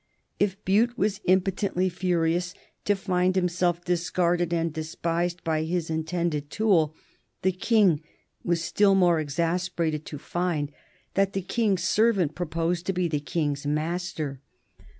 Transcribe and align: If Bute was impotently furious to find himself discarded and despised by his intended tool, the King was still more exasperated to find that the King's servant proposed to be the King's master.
If 0.39 0.65
Bute 0.65 0.97
was 0.97 1.21
impotently 1.25 1.87
furious 1.87 2.55
to 2.85 2.95
find 2.95 3.35
himself 3.35 3.85
discarded 3.85 4.51
and 4.51 4.73
despised 4.73 5.43
by 5.43 5.61
his 5.61 5.91
intended 5.91 6.49
tool, 6.49 6.95
the 7.43 7.51
King 7.51 8.01
was 8.43 8.63
still 8.63 8.95
more 8.95 9.19
exasperated 9.19 10.03
to 10.07 10.17
find 10.17 10.71
that 11.13 11.33
the 11.33 11.43
King's 11.43 11.83
servant 11.83 12.33
proposed 12.33 12.87
to 12.87 12.93
be 12.93 13.07
the 13.07 13.19
King's 13.19 13.67
master. 13.67 14.41